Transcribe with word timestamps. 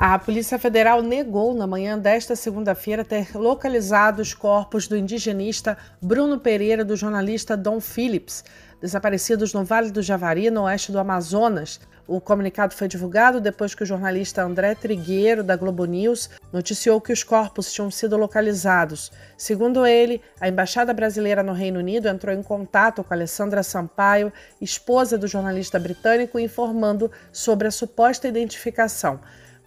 A 0.00 0.16
Polícia 0.16 0.60
Federal 0.60 1.02
negou 1.02 1.52
na 1.52 1.66
manhã 1.66 1.98
desta 1.98 2.36
segunda-feira 2.36 3.04
ter 3.04 3.34
localizado 3.34 4.22
os 4.22 4.32
corpos 4.32 4.86
do 4.86 4.96
indigenista 4.96 5.76
Bruno 6.00 6.38
Pereira 6.38 6.82
e 6.82 6.84
do 6.84 6.94
jornalista 6.94 7.56
Dom 7.56 7.80
Phillips, 7.80 8.44
desaparecidos 8.80 9.52
no 9.52 9.64
Vale 9.64 9.90
do 9.90 10.00
Javari, 10.00 10.52
no 10.52 10.62
oeste 10.62 10.92
do 10.92 11.00
Amazonas. 11.00 11.80
O 12.06 12.20
comunicado 12.20 12.74
foi 12.74 12.86
divulgado 12.86 13.40
depois 13.40 13.74
que 13.74 13.82
o 13.82 13.86
jornalista 13.86 14.44
André 14.44 14.76
Trigueiro, 14.76 15.42
da 15.42 15.56
Globo 15.56 15.84
News, 15.84 16.30
noticiou 16.52 17.00
que 17.00 17.12
os 17.12 17.24
corpos 17.24 17.72
tinham 17.72 17.90
sido 17.90 18.16
localizados. 18.16 19.10
Segundo 19.36 19.84
ele, 19.84 20.22
a 20.40 20.48
Embaixada 20.48 20.94
Brasileira 20.94 21.42
no 21.42 21.52
Reino 21.52 21.80
Unido 21.80 22.06
entrou 22.06 22.32
em 22.32 22.42
contato 22.42 23.02
com 23.02 23.12
Alessandra 23.12 23.64
Sampaio, 23.64 24.32
esposa 24.60 25.18
do 25.18 25.26
jornalista 25.26 25.76
britânico, 25.76 26.38
informando 26.38 27.10
sobre 27.32 27.66
a 27.66 27.72
suposta 27.72 28.28
identificação. 28.28 29.18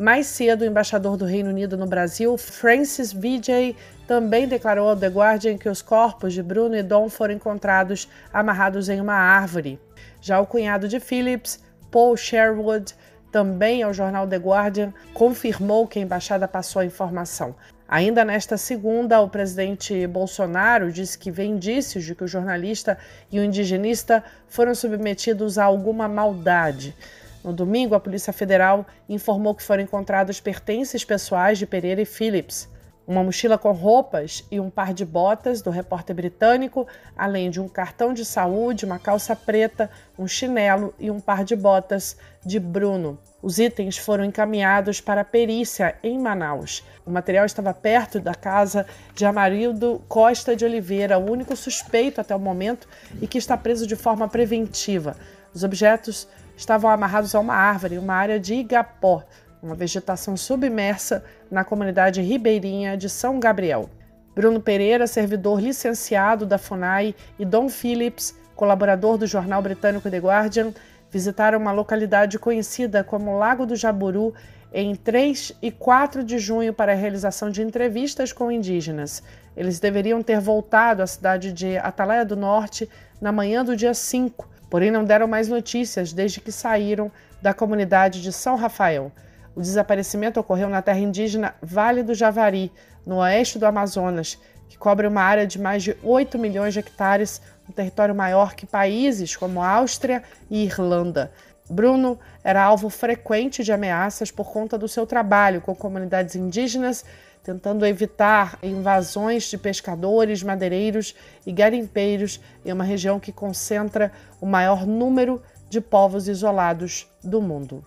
Mais 0.00 0.28
cedo, 0.28 0.62
o 0.62 0.64
embaixador 0.64 1.18
do 1.18 1.26
Reino 1.26 1.50
Unido 1.50 1.76
no 1.76 1.84
Brasil, 1.84 2.38
Francis 2.38 3.12
Vijay, 3.12 3.76
também 4.06 4.48
declarou 4.48 4.88
ao 4.88 4.96
The 4.96 5.08
Guardian 5.08 5.58
que 5.58 5.68
os 5.68 5.82
corpos 5.82 6.32
de 6.32 6.42
Bruno 6.42 6.74
e 6.74 6.82
Dom 6.82 7.10
foram 7.10 7.34
encontrados 7.34 8.08
amarrados 8.32 8.88
em 8.88 8.98
uma 8.98 9.12
árvore. 9.12 9.78
Já 10.18 10.40
o 10.40 10.46
cunhado 10.46 10.88
de 10.88 10.98
Phillips, 10.98 11.62
Paul 11.90 12.16
Sherwood, 12.16 12.94
também 13.30 13.82
ao 13.82 13.92
jornal 13.92 14.26
The 14.26 14.38
Guardian, 14.38 14.94
confirmou 15.12 15.86
que 15.86 15.98
a 15.98 16.02
embaixada 16.02 16.48
passou 16.48 16.80
a 16.80 16.86
informação. 16.86 17.54
Ainda 17.86 18.24
nesta 18.24 18.56
segunda, 18.56 19.20
o 19.20 19.28
presidente 19.28 20.06
Bolsonaro 20.06 20.90
disse 20.90 21.18
que 21.18 21.30
vê 21.30 21.44
indícios 21.44 22.04
de 22.04 22.14
que 22.14 22.24
o 22.24 22.28
jornalista 22.28 22.96
e 23.30 23.38
o 23.38 23.44
indigenista 23.44 24.24
foram 24.48 24.74
submetidos 24.74 25.58
a 25.58 25.64
alguma 25.64 26.08
maldade. 26.08 26.96
No 27.42 27.52
domingo, 27.52 27.94
a 27.94 28.00
Polícia 28.00 28.32
Federal 28.32 28.86
informou 29.08 29.54
que 29.54 29.62
foram 29.62 29.82
encontrados 29.82 30.40
pertences 30.40 31.04
pessoais 31.04 31.58
de 31.58 31.66
Pereira 31.66 32.02
e 32.02 32.06
Phillips 32.06 32.68
uma 33.10 33.24
mochila 33.24 33.58
com 33.58 33.72
roupas 33.72 34.46
e 34.52 34.60
um 34.60 34.70
par 34.70 34.94
de 34.94 35.04
botas 35.04 35.60
do 35.60 35.68
repórter 35.68 36.14
britânico, 36.14 36.86
além 37.16 37.50
de 37.50 37.60
um 37.60 37.68
cartão 37.68 38.14
de 38.14 38.24
saúde, 38.24 38.84
uma 38.84 39.00
calça 39.00 39.34
preta, 39.34 39.90
um 40.16 40.28
chinelo 40.28 40.94
e 40.96 41.10
um 41.10 41.18
par 41.18 41.44
de 41.44 41.56
botas 41.56 42.16
de 42.46 42.60
Bruno. 42.60 43.18
Os 43.42 43.58
itens 43.58 43.98
foram 43.98 44.24
encaminhados 44.24 45.00
para 45.00 45.22
a 45.22 45.24
perícia 45.24 45.96
em 46.04 46.20
Manaus. 46.20 46.84
O 47.04 47.10
material 47.10 47.44
estava 47.44 47.74
perto 47.74 48.20
da 48.20 48.34
casa 48.34 48.86
de 49.12 49.24
Amarildo 49.24 50.00
Costa 50.06 50.54
de 50.54 50.64
Oliveira, 50.64 51.18
o 51.18 51.28
único 51.28 51.56
suspeito 51.56 52.20
até 52.20 52.36
o 52.36 52.38
momento 52.38 52.86
e 53.20 53.26
que 53.26 53.38
está 53.38 53.56
preso 53.56 53.88
de 53.88 53.96
forma 53.96 54.28
preventiva. 54.28 55.16
Os 55.52 55.64
objetos 55.64 56.28
estavam 56.60 56.90
amarrados 56.90 57.34
a 57.34 57.40
uma 57.40 57.54
árvore 57.54 57.98
uma 57.98 58.14
área 58.14 58.38
de 58.38 58.54
Igapó, 58.54 59.24
uma 59.62 59.74
vegetação 59.74 60.36
submersa 60.36 61.24
na 61.50 61.64
comunidade 61.64 62.20
ribeirinha 62.20 62.96
de 62.96 63.08
São 63.08 63.40
Gabriel. 63.40 63.88
Bruno 64.34 64.60
Pereira, 64.60 65.06
servidor 65.06 65.60
licenciado 65.60 66.46
da 66.46 66.58
FUNAI, 66.58 67.14
e 67.38 67.44
Don 67.44 67.68
Phillips, 67.68 68.36
colaborador 68.54 69.16
do 69.16 69.26
jornal 69.26 69.60
britânico 69.62 70.10
The 70.10 70.18
Guardian, 70.18 70.72
visitaram 71.10 71.58
uma 71.58 71.72
localidade 71.72 72.38
conhecida 72.38 73.02
como 73.02 73.38
Lago 73.38 73.66
do 73.66 73.74
Jaburu 73.74 74.34
em 74.72 74.94
3 74.94 75.52
e 75.60 75.70
4 75.70 76.22
de 76.22 76.38
junho 76.38 76.72
para 76.72 76.92
a 76.92 76.94
realização 76.94 77.50
de 77.50 77.62
entrevistas 77.62 78.32
com 78.32 78.52
indígenas. 78.52 79.22
Eles 79.56 79.80
deveriam 79.80 80.22
ter 80.22 80.40
voltado 80.40 81.02
à 81.02 81.06
cidade 81.06 81.52
de 81.52 81.76
Atalaia 81.78 82.24
do 82.24 82.36
Norte 82.36 82.88
na 83.20 83.32
manhã 83.32 83.64
do 83.64 83.74
dia 83.74 83.92
5, 83.92 84.48
porém 84.70 84.90
não 84.90 85.04
deram 85.04 85.26
mais 85.26 85.48
notícias 85.48 86.12
desde 86.12 86.40
que 86.40 86.52
saíram 86.52 87.10
da 87.42 87.52
comunidade 87.52 88.22
de 88.22 88.32
São 88.32 88.56
Rafael. 88.56 89.12
O 89.54 89.60
desaparecimento 89.60 90.38
ocorreu 90.38 90.68
na 90.68 90.80
terra 90.80 91.00
indígena 91.00 91.54
Vale 91.60 92.04
do 92.04 92.14
Javari, 92.14 92.72
no 93.04 93.16
oeste 93.16 93.58
do 93.58 93.66
Amazonas, 93.66 94.38
que 94.68 94.78
cobre 94.78 95.08
uma 95.08 95.20
área 95.20 95.46
de 95.46 95.58
mais 95.58 95.82
de 95.82 95.96
8 96.02 96.38
milhões 96.38 96.72
de 96.72 96.78
hectares, 96.78 97.42
um 97.68 97.72
território 97.72 98.14
maior 98.14 98.54
que 98.54 98.64
países 98.64 99.34
como 99.34 99.60
Áustria 99.62 100.22
e 100.48 100.64
Irlanda. 100.64 101.32
Bruno 101.70 102.18
era 102.42 102.62
alvo 102.62 102.90
frequente 102.90 103.62
de 103.62 103.72
ameaças 103.72 104.30
por 104.30 104.50
conta 104.50 104.76
do 104.76 104.88
seu 104.88 105.06
trabalho 105.06 105.60
com 105.60 105.74
comunidades 105.74 106.34
indígenas, 106.34 107.04
tentando 107.44 107.86
evitar 107.86 108.58
invasões 108.62 109.44
de 109.44 109.56
pescadores, 109.56 110.42
madeireiros 110.42 111.14
e 111.46 111.52
garimpeiros 111.52 112.40
em 112.64 112.72
uma 112.72 112.84
região 112.84 113.20
que 113.20 113.30
concentra 113.30 114.10
o 114.40 114.46
maior 114.46 114.84
número 114.84 115.40
de 115.68 115.80
povos 115.80 116.26
isolados 116.26 117.08
do 117.22 117.40
mundo. 117.40 117.84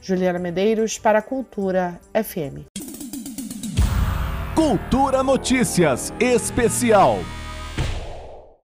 Juliana 0.00 0.38
Medeiros 0.38 0.98
para 0.98 1.18
a 1.18 1.22
Cultura 1.22 2.00
FM. 2.14 2.64
Cultura 4.54 5.22
Notícias 5.22 6.12
Especial. 6.18 7.18